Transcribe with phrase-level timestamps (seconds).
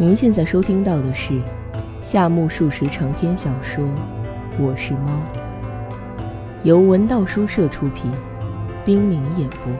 [0.00, 1.42] 您现在收听到的是
[2.04, 3.84] 夏目漱石长篇小说
[4.56, 5.10] 《我是猫》，
[6.62, 8.08] 由文道书社出品，
[8.84, 9.72] 冰凌演播。《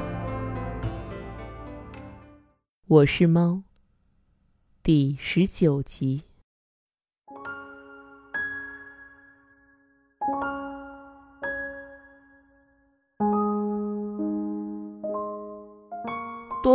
[2.88, 3.42] 我是猫》
[4.82, 6.24] 第十九集。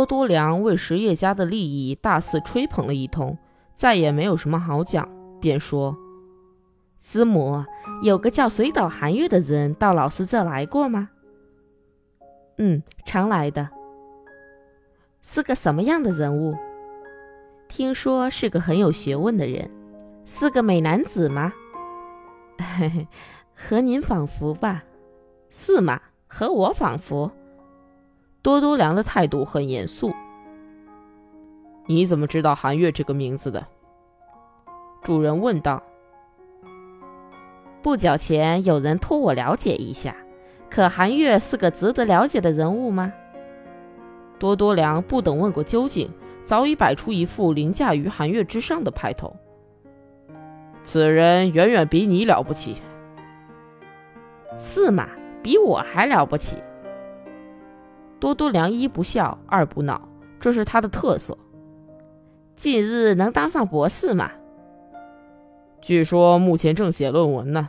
[0.04, 3.36] 多良为实业家的利益大肆吹捧了一通，
[3.74, 5.08] 再也没有什么好讲，
[5.40, 5.96] 便说
[7.00, 7.64] ：“师母，
[8.02, 11.10] 有个叫水岛寒月的人到老师这来过吗
[12.58, 13.68] ？”“嗯，常来的。
[15.22, 16.56] ”“是个什么样的人物
[17.68, 19.70] ？”“听说是个很有学问的人。
[20.24, 21.52] ”“是个美男子吗
[22.78, 23.08] ？”“嘿嘿，
[23.54, 24.84] 和您仿佛吧
[25.50, 26.00] ？”“是吗？
[26.26, 27.30] 和我仿佛？”
[28.44, 30.12] 多多良的态度很严肃。
[31.86, 33.66] 你怎么知道韩月这个名字的？
[35.02, 35.82] 主人问道。
[37.80, 40.14] 不久前有人托我了解一下，
[40.68, 43.14] 可韩月是个值得了解的人物吗？
[44.38, 46.10] 多多良不等问个究竟，
[46.44, 49.34] 早已摆出一副凌驾于韩月之上的派头。
[50.82, 52.76] 此人远远比你了不起。
[54.58, 55.08] 是吗？
[55.42, 56.58] 比我还了不起？
[58.24, 60.00] 多多良一不笑，二不闹，
[60.40, 61.36] 这是他的特色。
[62.56, 64.30] 近日能当上博士吗？
[65.82, 67.68] 据说目前正写论文呢。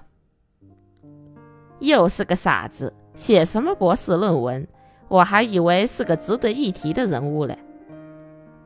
[1.79, 4.65] 又是个傻子，写什么博士论文？
[5.09, 7.59] 我还以为是个值得一提的人物嘞。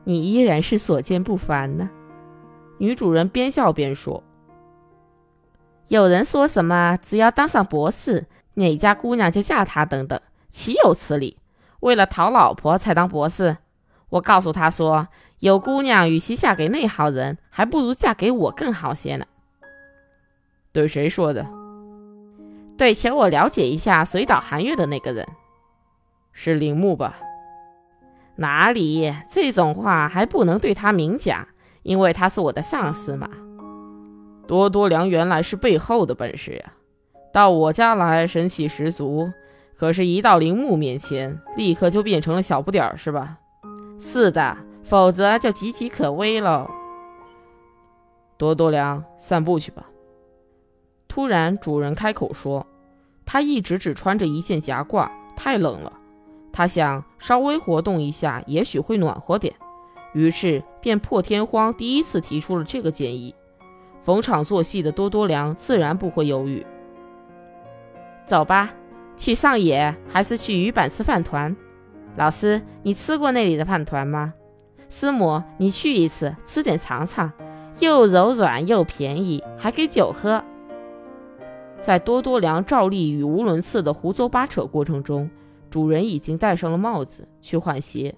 [0.04, 1.90] 你依然是所见不凡呢。
[2.78, 4.22] 女主人边笑边说
[5.90, 11.36] ：“有人说什么，只要当上博士，哪家姑娘就嫁他等等，岂有此理！”
[11.80, 13.56] 为了讨老婆才当博士，
[14.10, 15.08] 我告诉他说
[15.40, 19.26] ：“有姑娘与其嫁给那号人，还不如嫁给我更好些呢。”
[20.72, 21.46] 对谁说的？
[22.76, 25.26] 对求我了解一下水岛寒月的那个人，
[26.32, 27.18] 是铃木吧？
[28.36, 29.14] 哪里？
[29.28, 31.46] 这种话还不能对他明讲，
[31.82, 33.28] 因为他是我的上司嘛。
[34.46, 36.72] 多多良原来是背后的本事呀，
[37.32, 39.32] 到我家来神气十足。
[39.80, 43.38] 可是，一到铃木面前，立刻就变成了小不点儿，是吧？
[43.98, 44.54] 是的，
[44.84, 46.70] 否则就岌岌可危喽。
[48.36, 49.86] 多多良，散步去吧。
[51.08, 52.66] 突然，主人开口说
[53.24, 55.90] ：“他一直只穿着一件夹褂，太冷了。
[56.52, 59.54] 他想稍微活动一下，也许会暖和点。
[60.12, 63.34] 于是，便破天荒第一次提出了这个建议。
[64.02, 66.66] 逢场作戏的多多良自然不会犹豫。
[68.26, 68.74] 走吧。”
[69.20, 71.54] 去上野还是去鱼板吃饭团？
[72.16, 74.32] 老师，你吃过那里的饭团吗？
[74.88, 77.30] 师母，你去一次，吃点尝尝，
[77.80, 80.42] 又柔软又便宜，还给酒喝。
[81.82, 85.28] 在多多良照例语无伦次的胡诌八扯过程中，
[85.68, 88.14] 主人已经戴上了帽子去换鞋。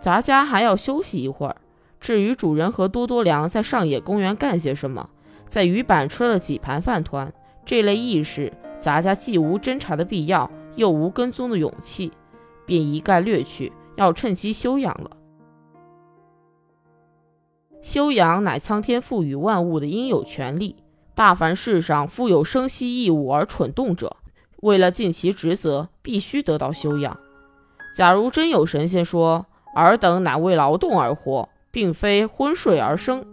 [0.00, 1.56] 咱家还要休息一会儿。
[1.98, 5.10] 至于主人和多多良在上野公园干些什么，
[5.48, 7.32] 在鱼板吃了几盘饭团，
[7.66, 8.52] 这类轶事。
[8.78, 12.12] 杂家既无侦查的必要，又无跟踪的勇气，
[12.64, 15.10] 便一概略去，要趁机休养了。
[17.80, 20.76] 修养乃苍天赋予万物的应有权利。
[21.14, 24.16] 大凡世上负有生息义务而蠢动者，
[24.62, 27.18] 为了尽其职责，必须得到修养。
[27.96, 33.24] 假如真有神仙说尔等乃为劳动而活，并非昏睡而生，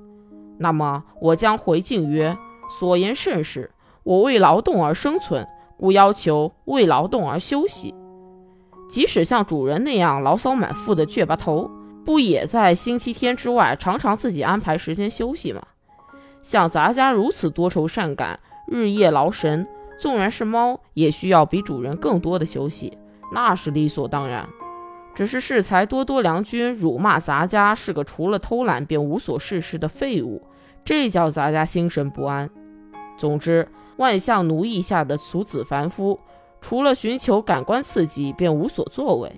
[0.57, 2.35] 那么我将回敬曰：
[2.79, 3.69] 所言甚是。
[4.05, 5.45] 我为劳动而生存，
[5.77, 7.91] 故要求为劳动而休息。
[8.87, 11.71] 即使像主人那样牢骚满腹的倔巴头，
[12.05, 15.61] 不也在星期天之外常常自己安排时间休息吗？
[16.43, 19.67] 像咱家如此多愁善感、日夜劳神，
[19.99, 22.95] 纵然是猫，也需要比主人更多的休息，
[23.33, 24.47] 那是理所当然。
[25.15, 30.43] 只是适才多多良君辱骂咱家是个除了偷懒便无所事事的废物，
[30.83, 32.47] 这叫咱家心神不安。
[33.17, 33.67] 总之。
[33.97, 36.19] 万象奴役下的俗子凡夫，
[36.61, 39.31] 除了寻求感官刺激，便无所作为。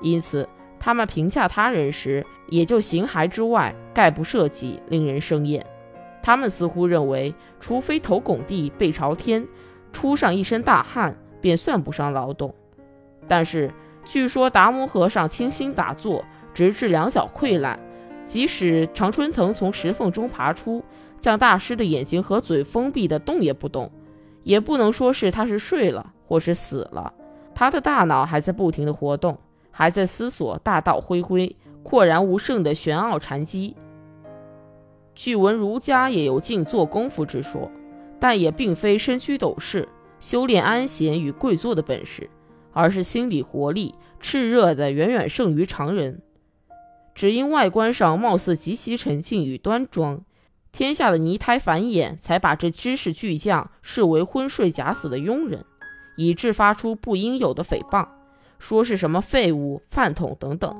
[0.00, 5.64] 因此，他们评价他人时，也就形骸之外，概不涉及，令人生厌。
[6.22, 9.46] 他们似乎认为，除非头拱地、背朝天、
[9.92, 12.54] 出上一身大汗，便算不上劳动。
[13.28, 13.72] 但是，
[14.04, 17.78] 据说达摩和尚倾心打坐，直至两脚溃烂，
[18.26, 20.82] 即使常春藤从石缝中爬出。
[21.22, 23.88] 将大师的眼睛和嘴封闭的动也不动，
[24.42, 27.14] 也不能说是他是睡了或是死了，
[27.54, 29.38] 他的大脑还在不停的活动，
[29.70, 31.54] 还在思索大道恢恢，
[31.84, 33.76] 阔然无胜的玄奥禅机。
[35.14, 37.70] 据闻儒家也有静坐功夫之说，
[38.18, 39.88] 但也并非身居斗室、
[40.18, 42.28] 修炼安闲与跪坐的本事，
[42.72, 46.20] 而是心理活力炽热的远远胜于常人。
[47.14, 50.24] 只因外观上貌似极其沉静与端庄，
[50.72, 55.66] 天下的泥胎繁衍才把这知识巨匠视为昏睡假死的庸人，
[56.16, 58.08] 以致发出不应有的诽谤，
[58.58, 60.74] 说是什么废物、饭桶等等。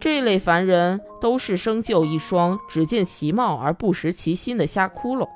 [0.00, 5.28] 这类凡人都是生就一双只见其貌而不识其心的瞎窟窿，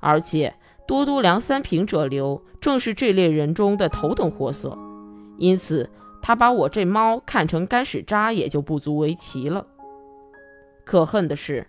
[0.00, 0.52] 而且
[0.88, 4.76] 多多良三品者流正是这类人中的头等货色，
[5.36, 5.88] 因此
[6.20, 9.64] 他把我这猫看成干屎渣也就不足为奇了。
[10.84, 11.64] 可恨的是，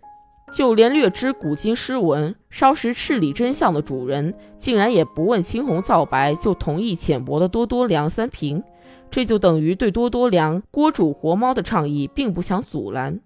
[0.52, 8.64] 就连略知古今诗文、稍识赤理真相的主人，竟然也不问青红皂白就同意浅薄的多多良三品。
[9.12, 13.20] 这就等于对多多良锅煮活猫的倡议并不想阻拦。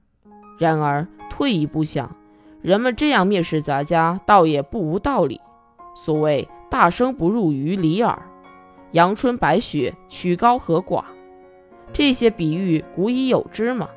[0.57, 2.15] 然而退一步想，
[2.61, 5.41] 人们这样蔑视咱家，倒也不无道理。
[5.95, 8.21] 所谓“大声不入于里耳
[8.93, 11.03] ”，“阳春白雪，曲高和寡”，
[11.91, 13.89] 这些比喻古已有之嘛。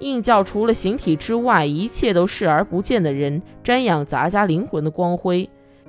[0.00, 5.48] 硬叫除了形体之外，一切都视而不见的人瞻仰咱家灵魂的光辉，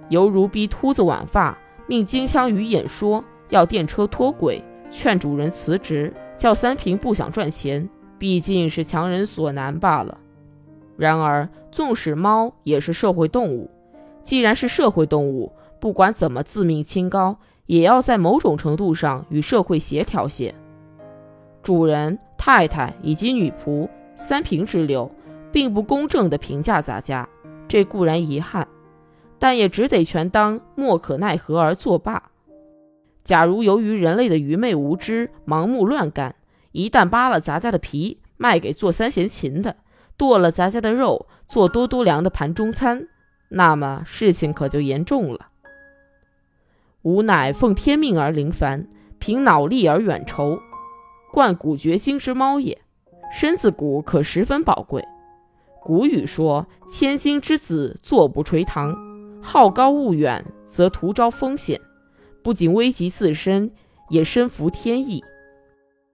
[0.09, 1.57] 犹如逼秃子挽发，
[1.88, 3.23] 命金枪鱼演说。
[3.50, 7.89] 要电车脱轨，劝主人辞职，叫三平不想赚钱，
[8.19, 10.15] 毕竟是强人所难罢了。
[10.95, 13.67] 然而，纵使猫也是社会动物，
[14.21, 20.53] 既然是社会动物，不管怎么自命清高，也要在某种程度上与社会协调些。
[21.63, 23.89] 主人、太太以及女仆
[24.19, 25.10] 三平之流，
[25.51, 27.27] 并不公正地评价咱家，
[27.68, 28.68] 这固然遗憾，
[29.39, 32.30] 但也只得全当莫可奈何而作罢。
[33.24, 36.36] 假如由于人类的愚昧无知、盲目乱干，
[36.74, 39.77] 一旦扒了咱家的皮卖给做三弦琴的，
[40.18, 43.07] 剁了咱家的肉做多多粮的盘中餐，
[43.50, 45.48] 那么事情可就严重了。
[47.04, 48.89] 吾乃奉天命而临凡，
[49.19, 50.60] 凭脑力而远筹，
[51.31, 52.81] 贯古绝今之猫也。
[53.31, 55.03] 身子骨可十分宝贵。
[55.81, 58.95] 古语说：“千金之子坐不垂堂，
[59.41, 61.79] 好高骛远则徒招风险。”
[62.41, 63.71] 不仅危及自身，
[64.09, 65.23] 也身服天意。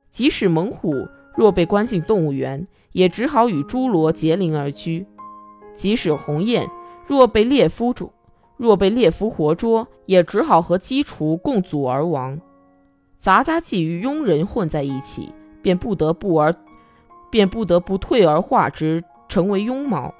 [0.10, 5.06] 即使猛虎若被关进动物园，也只好与侏罗结邻而居；
[5.76, 6.68] 即使鸿雁
[7.06, 8.12] 若被猎夫捉，
[8.58, 12.40] 若被猎夫活捉，也只好和鸡雏共祖而亡。
[13.18, 16.54] 杂家既与庸人混在一起，便不得不而
[17.36, 20.16] 便不得不退而化之，成为庸猫。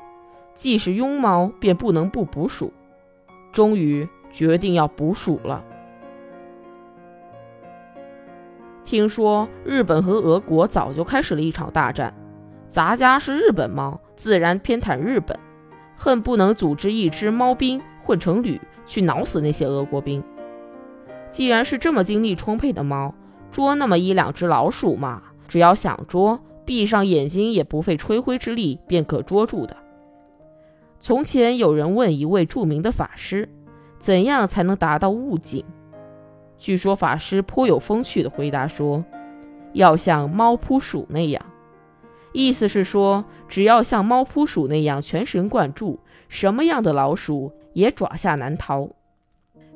[0.54, 2.74] 既是庸猫，便不能不捕鼠。
[3.54, 5.64] 终于决定要捕鼠了。
[8.84, 12.14] 听说日本和俄国早就开始了一场大战，
[12.68, 15.40] 咱家是日本猫，自然偏袒日本，
[15.96, 20.22] 恨不能组织一支猫兵混成旅去挠死那些俄国兵。
[21.30, 23.16] 既然是这么精力充沛的猫，
[23.52, 29.78] 捉那么一两只老鼠嘛，只要想捉，闭上眼睛也不费吹灰之力便可捉住的。
[31.00, 33.48] 从前有人问一位著名的法师，
[34.00, 35.64] 怎样才能达到悟境？
[36.58, 39.04] 据说法师颇有风趣的回答说
[39.74, 41.46] ：“要像猫扑鼠那样。”
[42.34, 48.90] 意思是说，只要像猫扑鼠那样全神贯注，什么样的老鼠也爪下难逃。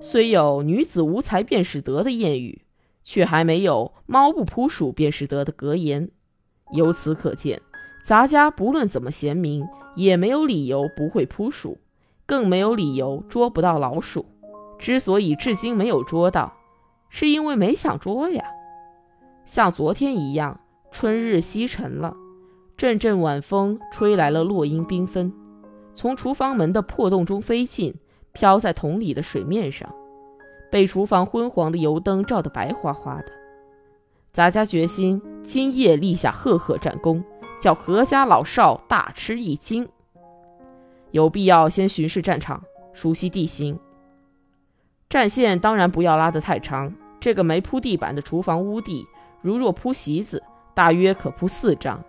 [0.02, 2.62] 虽有“女子无才便是德”的谚语，
[3.04, 6.10] 却还没有“猫不扑鼠便是德”的格言。
[6.72, 7.62] 由此可见，
[8.04, 11.78] 咱家不论怎么贤明，也没有理由不会扑鼠，
[12.26, 14.26] 更没有理由捉不到老鼠。
[14.78, 16.54] 之所以至今没有捉到，
[17.10, 18.44] 是因为没想捉呀，
[19.46, 20.60] 像昨天一样，
[20.92, 22.16] 春日西沉了，
[22.78, 25.34] 阵阵晚风吹来了落英缤纷，
[25.94, 27.96] 从厨房门的破洞中飞进，
[28.32, 29.94] 飘在桶里的水面上，
[30.72, 33.39] 被厨房昏黄的油灯照得白花花的。
[34.32, 37.24] 咱家决心今夜立下赫赫战功，
[37.60, 39.88] 叫何家老少大吃一惊。
[41.12, 43.78] 有必要先巡视战场，熟悉地形。
[45.10, 46.94] 战线当然不要拉得太长。
[47.20, 49.06] 这个没铺地板的厨房屋地，
[49.42, 50.42] 如若铺席子，
[50.74, 52.02] 大约可铺四张。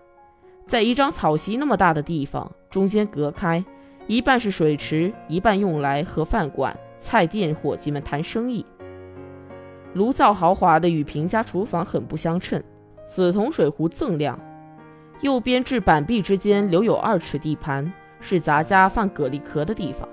[0.67, 3.65] 在一张草席那么大的地方，中间隔开，
[4.07, 8.65] 一半是水池，一半用来和饭馆、菜店伙计们谈生意。
[9.93, 12.63] 炉灶豪华的与平家厨房很不相称，
[13.07, 14.39] 紫铜水壶锃亮。
[15.21, 20.09] 右边至板壁之间留有二尺地盘，是咱家放蛤蜊壳的地方。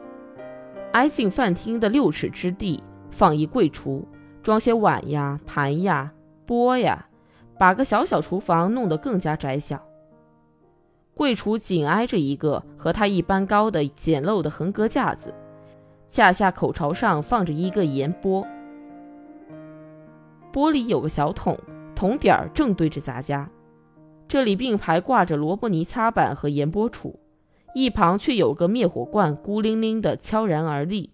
[0.93, 4.03] 挨近饭厅的六尺之地，放一柜橱，
[4.41, 6.11] 装些碗呀、盘呀、
[6.45, 7.07] 钵呀，
[7.59, 9.81] 把个小小厨房弄得更加窄小。
[11.13, 15.33] 柜橱紧挨着一个和它一般高的简陋的横格架子，
[16.09, 18.45] 架下口朝上放着一个盐钵，
[20.57, 21.55] 钵里有个小桶，
[21.95, 23.47] 桶底儿正对着咱家。
[24.27, 27.13] 这里并排挂着罗伯尼擦板和盐钵杵，
[27.75, 31.11] 一旁却有个灭火罐，孤零零的悄然而立。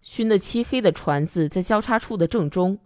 [0.00, 2.78] 熏得漆黑的船子在交叉处的正中，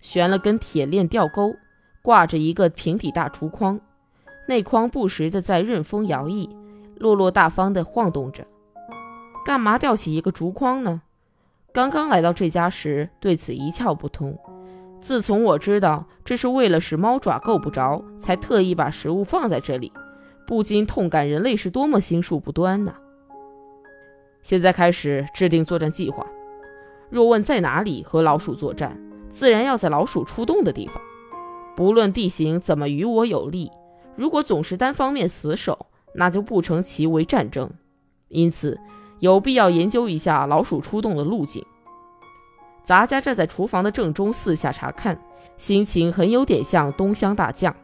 [0.00, 1.54] 悬了根铁链吊钩，
[2.00, 3.78] 挂着一个平底大橱筐，
[4.48, 6.48] 内筐不时的在任风摇曳，
[6.96, 8.46] 落落大方的晃动着。
[9.44, 11.02] 干嘛吊起一个竹筐呢？
[11.74, 14.38] 刚刚来到这家时，对此一窍不通。
[15.06, 19.92] 自从我知道这是为了使猫爪够不着，才特意把食物放在这里，
[20.48, 22.92] 不禁痛感人类是多么心术不端呢。
[24.42, 26.26] 现在开始制定作战计划。
[27.08, 31.00] 若问在哪里和老鼠作战，自然要在老鼠出动的地方。
[31.76, 33.70] 不论地形怎么与我有利，
[34.16, 35.86] 如果总是单方面死守，
[36.16, 37.70] 那就不成其为战争。
[38.26, 38.76] 因此，
[39.20, 41.64] 有必要研究一下老鼠出动的路径。
[42.86, 45.18] 杂家站在厨房的正中，四下查看，
[45.56, 47.74] 心情很有点像东乡大将。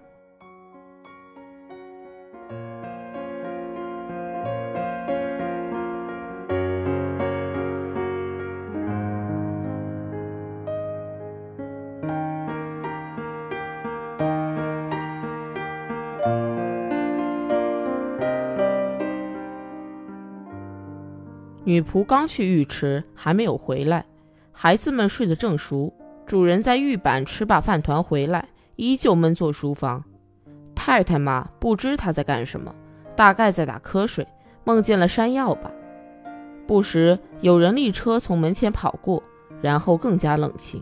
[21.65, 24.12] 女仆刚去浴池，还没有回来。
[24.63, 25.93] 孩子们睡得正熟，
[26.25, 30.05] 主人在浴板吃罢饭团回来，依旧闷坐书房。
[30.73, 32.73] 太太嘛，不知他在干什么，
[33.17, 34.25] 大概在打瞌睡，
[34.63, 35.69] 梦见了山药吧。
[36.65, 39.21] 不时有人力车从门前跑过，
[39.61, 40.81] 然后更加冷清。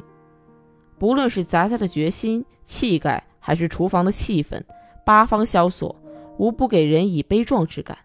[0.99, 4.63] 不论是杂家的决心、气概，还是厨房的气氛，
[5.07, 5.97] 八方萧索，
[6.37, 7.97] 无不给人以悲壮之感。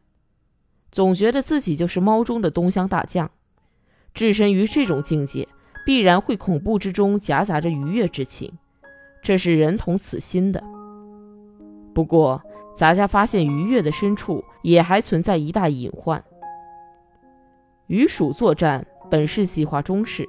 [0.89, 3.29] 总觉得自己就是猫中的东乡大将，
[4.13, 5.46] 置身于这种境界，
[5.86, 8.51] 必然会恐怖之中夹杂着愉悦之情，
[9.22, 10.62] 这是人同此心的。
[11.94, 12.42] 不过，
[12.75, 16.22] 杂家发现愉悦的深处也还存在一大隐患。
[17.88, 20.27] 与鼠作战本是计划中事，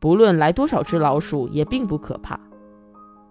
[0.00, 2.40] 不论来多少只老鼠也并不可怕。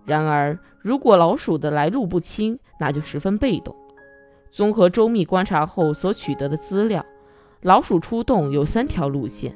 [0.06, 3.76] 然而，如果老鼠的来路不清，那就十分被动。
[4.52, 7.06] 综合周密观察后所取得的资料，
[7.62, 9.56] 老鼠出动有三条路线。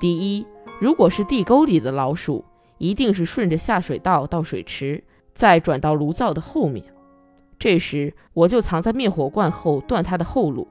[0.00, 0.46] 第一，
[0.80, 2.44] 如果是地沟里的老鼠，
[2.78, 5.02] 一定是顺着下水道到水池，
[5.34, 6.84] 再转到炉灶的后面。
[7.58, 10.68] 这时我就藏在灭火罐后断它的后路。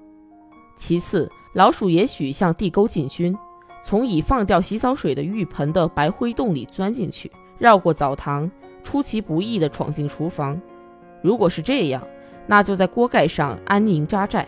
[0.78, 3.38] 其次，老鼠也许向地沟进军，
[3.82, 8.50] 从已放掉洗澡水的浴盆的白灰洞里钻进去，绕过澡堂，
[8.84, 10.62] 出其不意地闯进厨房。
[11.22, 12.02] 如果是这样，
[12.46, 14.48] 那就在锅盖上安营扎寨，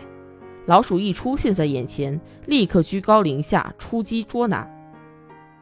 [0.64, 4.66] 老鼠一出现在眼前，立刻居高临下出击捉拿。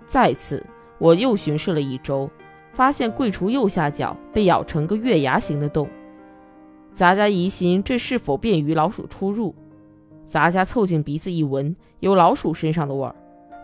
[0.08, 0.64] 再次，
[0.96, 2.30] 我又巡视了一周，
[2.72, 5.86] 发现柜橱右下角被咬成个月牙形的洞。
[6.94, 9.54] 杂家疑心这是否便于老鼠出入？
[10.26, 13.14] 杂家凑近鼻子一闻，有老鼠身上的味儿。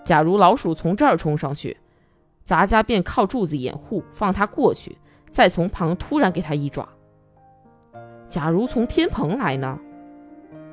[0.04, 1.78] 假如老鼠从这儿冲上去，
[2.44, 4.98] 杂家便靠柱子掩护，放它过去，
[5.30, 6.86] 再从旁突然给它一爪。
[8.28, 9.80] 假如从天棚来呢？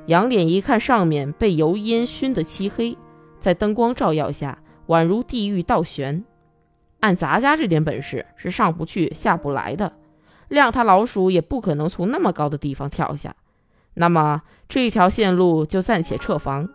[0.08, 2.98] 仰脸一看，上面被油烟熏得漆黑，
[3.40, 4.61] 在灯光照耀下，
[4.92, 6.26] 宛如地狱倒悬。
[7.00, 9.94] 按咱家这点本事，是上不去、下不来的。
[10.50, 13.34] 谅他老鼠也不可能从那么高的地方跳下。
[13.94, 16.68] 那么这一条线路就暂且撤防，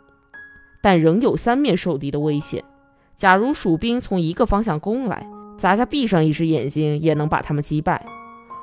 [0.83, 2.65] 但仍有三面受敌的危险。
[3.15, 5.27] 假如蜀兵从一个方向攻来，
[5.59, 8.07] 咱家闭上一只眼睛也能把他们击败。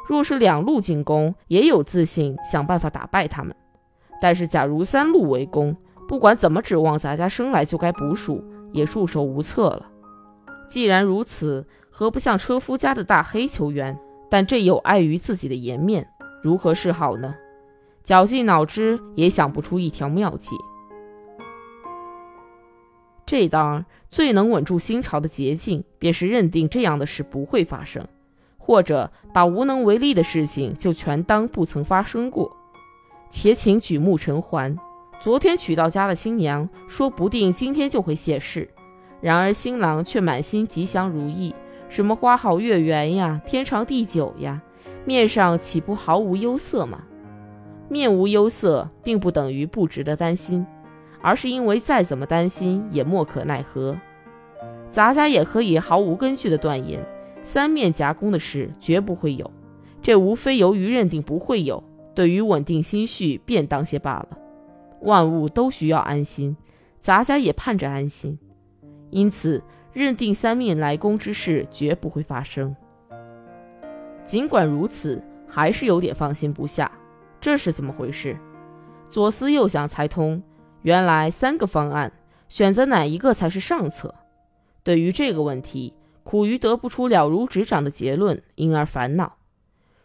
[0.08, 3.56] 若是两路进攻，也有自信想办法打败他们。
[4.20, 8.44] 但是，假如三路围攻，不管怎么指望咱家生来就该捕鼠，
[8.74, 9.90] 也束手无策了。
[10.68, 13.98] 既然如此，何不向车夫家的大黑求援？
[14.30, 16.10] 但这有碍于自己的颜面，
[16.42, 17.36] 如何是好呢？
[18.04, 20.56] 绞尽脑汁也想不出一条妙计。
[23.26, 28.08] 这当最能稳住心潮的捷径，便是认定这样的事不会发生。
[28.58, 32.56] 或者把无能为力的事情就全当不曾发生过，
[33.30, 34.78] 且请举目陈环。
[35.24, 38.68] 昨天娶到家的新娘，说不定今天就会谢世；
[39.22, 41.56] 然而新郎却满心吉祥如意，
[41.88, 44.62] 什么花好月圆呀，天长地久呀，
[45.06, 47.06] 面上岂不毫无忧色吗？
[47.88, 50.68] 面无忧色，并不等于不值得担心，
[51.22, 53.96] 而是因为再怎么担心也莫可奈何。
[54.90, 57.02] 杂家也可以毫无根据的断言。
[57.44, 59.50] 三面夹攻的事绝不会有，
[60.02, 61.82] 这无非由于认定不会有，
[62.14, 64.28] 对于稳定心绪便当些罢了。
[65.04, 66.58] 万物都需要安心，
[67.00, 68.40] 咱家也盼着安心，
[69.10, 69.62] 因此
[69.94, 72.76] 认定三命来攻之事绝不会发生。
[74.26, 76.92] 尽管如此，还是有点放心不下。
[77.42, 78.38] 这是怎么回事？
[79.10, 80.42] 左思右想才通，
[80.82, 82.12] 原来三个方案，
[82.48, 84.16] 选择哪一个才是上策？
[84.82, 85.94] 对于这个问题，
[86.24, 89.36] 苦于得不出了如指掌的结论，因而烦恼。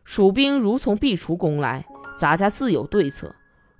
[0.05, 1.87] 蜀兵如从壁橱攻来，
[2.19, 3.29] 咱家自有对策；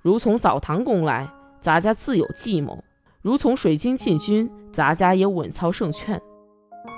[0.01, 1.29] 如从澡堂攻来，
[1.59, 2.83] 咱家自有计谋；
[3.21, 6.21] 如从水军进军，咱家也稳操胜券。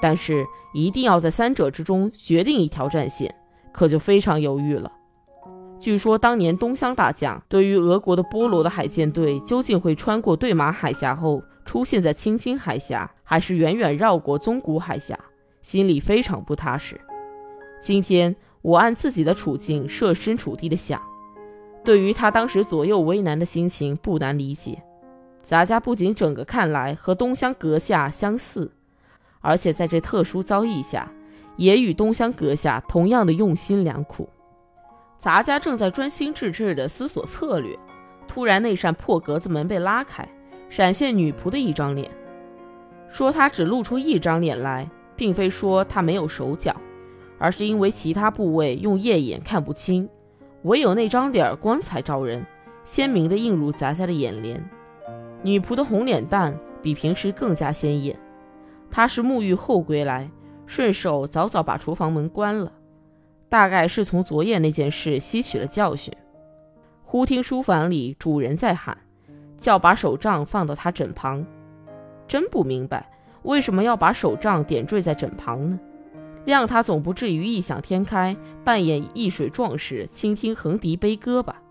[0.01, 3.34] 但是一定要在三者之中决定一条战线，
[3.72, 4.91] 可就非常犹豫了。
[5.79, 15.20] 据说当年东乡大将对于俄国的波罗的海舰队究竟会穿过对马海峡后出现在青津海峡，还是远远绕过宗谷海峡，
[15.62, 17.01] 心里非常不踏实。
[17.81, 18.36] 今天。
[18.63, 21.01] 我按自己的处境设身处地的想，
[21.83, 24.81] 对于他当时左右为难的心情不难理解。
[25.41, 28.71] 咱家不仅整个看来和东乡阁下相似，
[29.41, 31.11] 而且在这特殊遭遇下，
[31.57, 34.29] 也与东乡阁下同样的用心良苦。
[35.17, 37.77] 咱家正在专心致志地思索策略，
[38.27, 40.27] 突然那扇破格子门被拉开，
[40.69, 42.09] 闪现女仆的一张脸。
[43.09, 46.75] 说她只露出一张脸来，并非说她没有手脚。
[47.43, 50.07] 而是因为其他部位用夜眼看不清，
[50.63, 52.45] 唯有那张脸光彩照人，
[52.83, 54.63] 鲜明地映入咱家的眼帘。
[55.41, 58.17] 女仆的红脸蛋比平时更加鲜艳。
[58.91, 60.29] 她是沐浴后归来，
[60.67, 62.71] 顺手早早把厨房门关了，
[63.49, 66.13] 大概是从昨夜那件事吸取了教训。
[67.03, 68.97] 忽听书房里主人在喊，
[69.57, 71.45] 叫把手杖放到他枕旁。
[72.27, 73.11] 真不明白
[73.43, 75.79] 为什么要把手杖点缀在枕旁呢？
[76.45, 81.62] 谅他总不至于异想天开，扮演易水壮士，倾听横笛悲歌吧？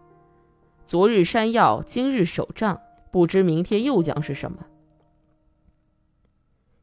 [0.84, 4.58] 昨日山药，今日手杖，不知明天又将是什么？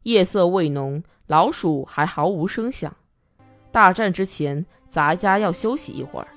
[0.04, 2.96] 夜色未浓，老鼠还毫无声响。
[3.72, 6.28] 大战之前，咱家要休息一会儿。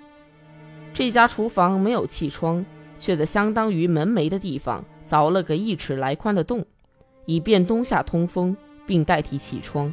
[0.92, 2.64] 这家厨房没有气窗，
[2.98, 6.64] 却在相当于门楣的地方凿了个一尺来宽的洞，
[7.26, 9.92] 以便冬夏通风，并代替气窗。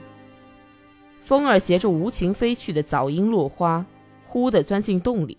[1.27, 3.85] 风儿携着无情飞去的早樱落花，
[4.25, 5.37] 忽地钻进洞里。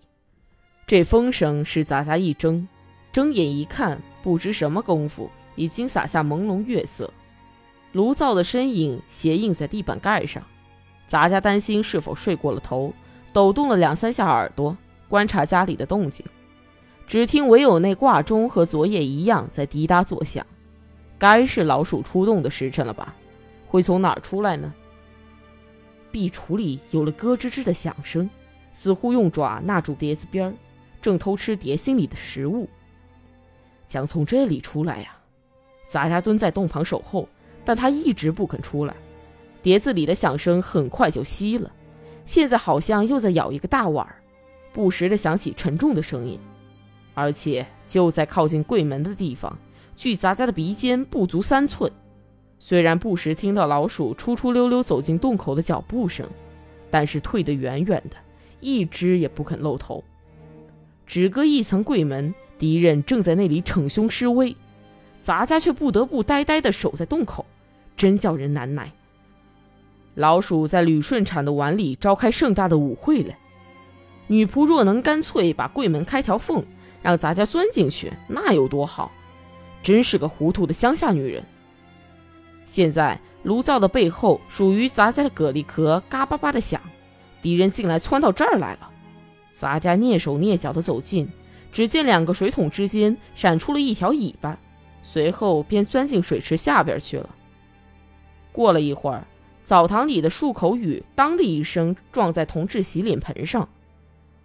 [0.87, 2.69] 这风声使咱家一怔，
[3.11, 7.11] 睁眼一看，不知什么功夫，已经洒下朦胧月色。
[7.93, 10.43] 炉灶的身影斜映在地板盖上。
[11.07, 12.93] 咱家担心是否睡过了头，
[13.33, 14.77] 抖动了两三下耳朵，
[15.09, 16.27] 观察家里的动静。
[17.07, 20.45] 只听唯有那挂钟和昨夜一样在滴答作响，
[21.19, 23.15] 该是老鼠出洞的时辰了吧？
[23.67, 24.75] 会从哪儿出来呢？
[26.11, 28.29] 壁橱里有了咯吱吱的响声，
[28.73, 30.55] 似乎用爪纳住碟子边儿，
[31.01, 32.69] 正偷吃碟心里的食物。
[33.87, 35.17] 将从这里出来呀！
[35.89, 37.29] 咱家蹲在洞旁守候，
[37.65, 38.95] 但他一直不肯出来。
[39.63, 41.73] 碟子里的响声很快就息了，
[42.25, 44.21] 现在好像又在咬一个大碗儿，
[44.73, 46.39] 不时的响起沉重的声音，
[47.15, 49.59] 而且就在靠近柜门的地方，
[49.97, 51.91] 距咱家的鼻尖不足三寸。
[52.61, 56.29] 虽然不时听到老鼠出出溜溜走进洞口的脚步声，
[56.91, 58.17] 但是退得远远的，
[58.61, 60.03] 一只也不肯露头。
[61.07, 64.55] 只隔一层柜门，敌人正在那里逞凶施威，
[65.21, 67.47] 咱家却不得不呆呆地守在洞口，
[67.97, 68.93] 真叫人难耐。
[70.15, 73.35] 老鼠在吕顺产的碗里召开盛大的舞会了。
[74.27, 76.63] 女仆若能干脆把柜门开条缝，
[77.03, 79.13] 让咱家钻进去，那有多好？
[79.83, 81.43] 真是个糊涂的乡下女人。
[82.69, 86.79] 现在炉灶的背后，属于咱家的蛤蜊壳嘎巴巴的响，
[87.41, 88.91] 敌人竟然窜到这儿来了。
[89.55, 91.27] 咱家蹑手蹑脚的走近，
[91.73, 94.59] 只见两个水桶之间闪出了一条尾巴，
[95.03, 97.31] 随后便钻进水池下边去了。
[98.53, 99.27] 过了一会儿，
[99.65, 103.67] 澡堂里的漱口语当的一声撞在铜制洗脸盆上，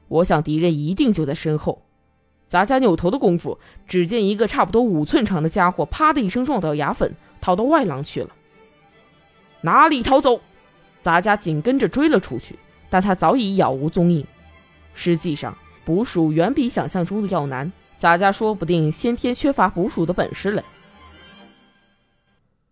[0.08, 1.82] 我想敌人一定就在身后。
[2.48, 7.14] 咱家扭头的功夫，只见一个差不多五寸长的家伙，啪的一声撞到牙粉。
[7.44, 8.30] 逃到外廊去了，
[9.60, 10.40] 哪里逃走？
[11.02, 12.58] 杂家紧跟着追了出去，
[12.90, 14.26] 但他早已杳无踪影。
[14.94, 20.64] 实际上，捕鼠远比想象中的要难，杂家说不定先天缺乏捕鼠的本事嘞。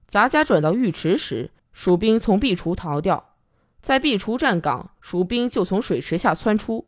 [0.07, 3.33] 杂家转到浴池时，蜀兵从壁橱逃掉，
[3.81, 6.85] 在壁橱站岗，蜀兵就从水池下窜出，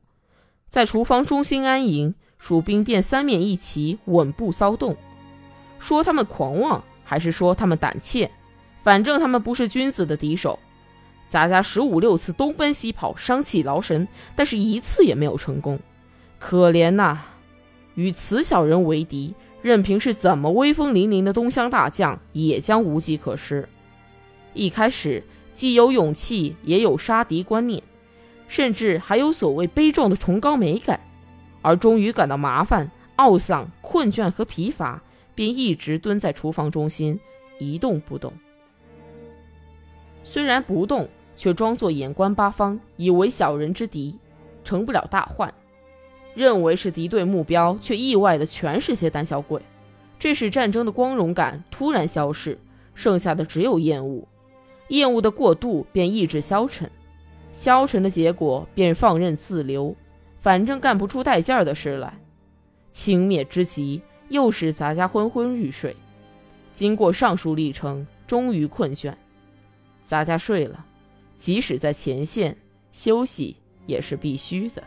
[0.69, 4.95] 在厨房中心安营，蜀兵便三面一齐，稳步骚动。
[5.79, 6.81] 说他们狂妄。
[7.03, 8.29] 还是说他们胆怯，
[8.83, 10.57] 反正他们不是君子的敌手。
[11.27, 15.79] 杂家十五六次东奔西跑，伤气劳神，但是一次也没有成功。
[16.37, 17.19] 可怜呐，
[17.95, 23.67] 与此小人为敌，任凭是怎么威风凛凛的东乡大将，也将无计可施。
[24.53, 27.81] 一开始既有勇气，也有杀敌观念，
[28.47, 30.99] 甚至还有所谓悲壮的崇高美感，
[31.63, 35.01] 而终于感到麻烦、懊丧、困倦和疲乏，
[35.35, 37.19] 便一直蹲在厨房中心
[37.59, 38.33] 一动不动。
[40.23, 41.09] 虽然不动。
[41.35, 44.15] 却装作眼观八方，以为小人之敌，
[44.63, 45.51] 成不了大患。
[46.35, 49.59] 认为是敌对目标，却意外的全是些胆小鬼。
[50.19, 52.59] 这使战争的光荣感突然消逝，
[52.93, 54.27] 剩下的只有厌恶。
[54.89, 56.87] 厌恶的过度，便意志消沉；
[57.51, 59.95] 消沉的结果，便放任自流。
[60.39, 62.19] 反正干不出带劲儿的事来。
[62.91, 65.95] 轻蔑之极，又使杂家昏昏欲睡。
[66.73, 69.13] 经过上述历程，终于困倦，
[70.03, 70.85] 杂家睡了。
[71.37, 72.57] 即使在前线
[72.91, 74.83] 休息也是必须的。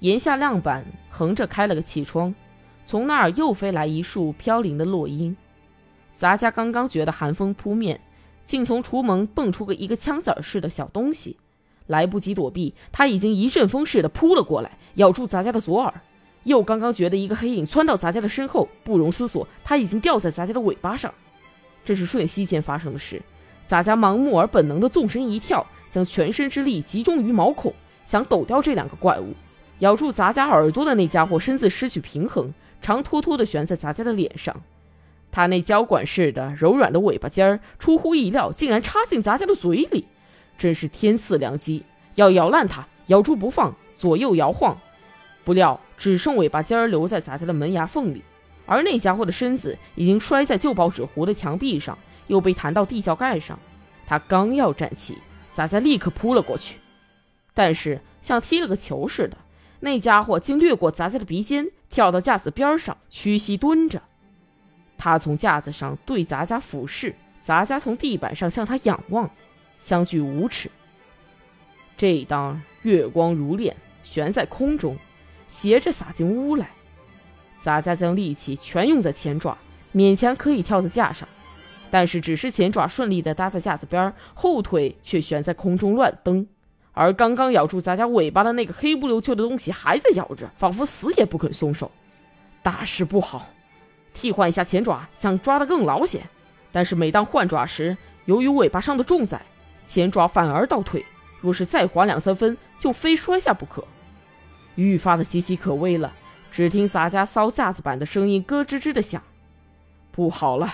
[0.00, 2.32] 檐下亮板横着开了个气窗，
[2.86, 5.36] 从那儿又飞来一束飘零的落英。
[6.14, 8.00] 杂家刚刚觉得寒风扑面，
[8.44, 11.36] 竟从厨门蹦出个一个枪子儿似的小东西，
[11.86, 15.92] 来不及躲避，他已经一阵风似的扑了过来，咬住杂家的左耳。
[16.44, 21.12] 又刚刚觉得一个黑影窜到杂家的身后，不容思索，他已经吊在杂家的尾巴上。
[21.84, 23.20] 这是瞬息间发生的事，
[23.66, 29.34] 杂家盲目而本能的纵身一跳，将全身之力集中于毛孔，想抖掉这两个怪物。
[29.80, 34.54] 咬住杂家耳朵的那家伙身子失去平衡，长拖拖的悬在杂家的脸上。
[35.30, 40.06] 他那胶管似的柔软的尾巴尖儿，出乎意料，竟然插进杂家的嘴里，
[40.56, 44.76] 真是天赐良机，要咬烂它，咬住不放，左右摇晃。
[45.44, 48.22] 不料只剩尾巴尖儿留在杂家的门牙缝里，
[48.66, 53.58] 而那家伙的身子已经摔在旧报纸糊的墙壁上，又被弹到地窖盖上。
[54.06, 55.18] 他刚要站起，
[55.52, 56.78] 杂家立刻扑了过去，
[57.54, 59.36] 但是像踢了个球似的，
[59.80, 64.02] 那家伙竟掠过杂家的鼻尖，跳到架子边上，屈膝蹲着。
[64.96, 69.30] 他从架子上对杂家俯视，杂家从地板上向他仰望，
[69.78, 70.68] 相距五尺。
[71.96, 74.96] 这一当月光如练，悬在空中，
[75.46, 76.70] 斜着洒进屋来。
[77.60, 79.56] 杂家将力气全用在前爪，
[79.94, 81.28] 勉强可以跳在架上，
[81.90, 86.46] 但是只是前爪顺利地搭在架子边，后腿却悬在空中乱蹬。
[86.98, 91.88] 而刚刚咬住咱家尾巴的那个黑不溜秋的东西还在咬着，仿佛死也不肯松手。
[92.60, 93.50] 大事不好！
[94.12, 96.20] 替换一下前爪，想抓得更牢些，
[96.72, 99.40] 但是每当换爪时，由于尾巴上的重载，
[99.84, 101.06] 前爪反而倒退。
[101.40, 103.84] 若是再滑两三分，就非摔下不可。
[104.74, 106.12] 愈发的岌岌可危了。
[106.50, 109.22] 只听杂家搔架子板的声音咯吱吱的响。
[110.10, 110.68] 不好了！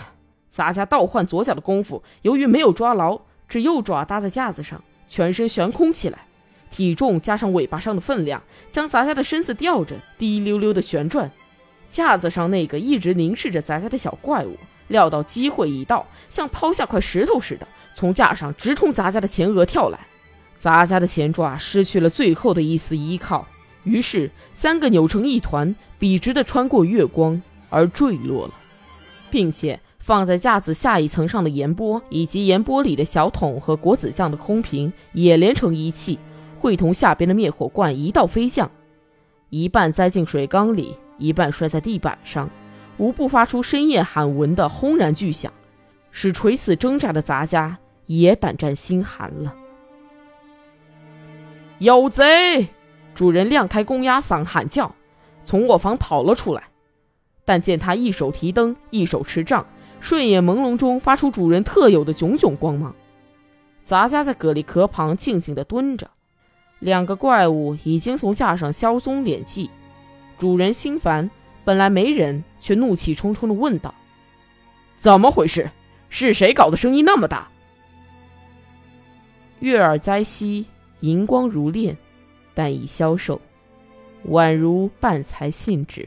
[0.50, 6.26] 杂家倒换左脚的功夫，由于没有抓牢，只右爪搭在架子上，全身悬空起来，
[6.70, 11.30] 体重加上尾巴上的分量，将杂家的身子吊着，滴溜溜的旋转。
[11.90, 20.00] 架子上那个一直凝视着杂家的小怪物，料到机会已到，像抛下块石头似的，从架上直冲杂家的前额跳来。
[20.56, 23.46] 杂家的前爪失去了最后的一丝依靠，
[23.84, 27.40] 于是三个扭成一团，笔直的穿过月光
[27.70, 28.54] 而坠落了，
[29.30, 36.18] 并且放在架子下一层上的盐钵以及盐钵里的小桶和果子酱的空瓶也连成一气，
[36.58, 38.70] 会同下边的灭火罐一道飞降，
[39.48, 40.98] 一半栽进水缸里。
[41.16, 42.50] 一半摔在地板上，
[42.98, 45.50] 无不发出深夜喊闻的轰然巨响，
[46.10, 49.54] 使垂死挣扎的杂家也胆战心寒了。
[51.78, 52.68] 有贼！
[53.14, 54.94] 主人亮开公鸭嗓喊叫，
[55.44, 56.64] 从卧房跑了出来。
[57.46, 59.66] 但见他一手提灯，一手持杖，
[60.04, 62.94] 睡眼朦胧中发出主人特有的炯炯光芒。
[63.84, 66.10] 杂家在蛤蜊壳旁静静地蹲着，
[66.78, 69.70] 两个怪物已经从架上消踪敛迹。
[70.36, 71.30] 主人心烦，
[71.64, 73.94] 本来没人，却怒气冲冲地问道
[74.98, 75.70] ：“怎么回事？
[76.10, 77.48] 是谁搞的声音那么大？”
[79.60, 80.66] 月儿哉兮，
[81.00, 81.96] 银光如练，
[82.52, 83.40] 但已消瘦，
[84.28, 86.06] 宛如半才信纸。